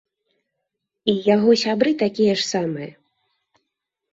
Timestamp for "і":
1.13-1.13